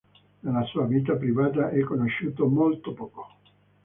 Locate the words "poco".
2.95-3.35